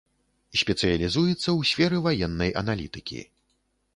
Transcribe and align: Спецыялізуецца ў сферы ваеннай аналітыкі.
Спецыялізуецца 0.61 1.35
ў 1.35 1.69
сферы 1.73 1.99
ваеннай 2.07 2.51
аналітыкі. 2.63 3.21